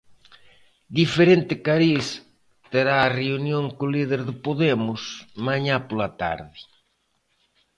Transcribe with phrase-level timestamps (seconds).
[0.99, 2.05] Diferente cariz
[2.71, 5.01] terá a reunión co líder de Podemos,
[5.47, 6.59] mañá pola tarde.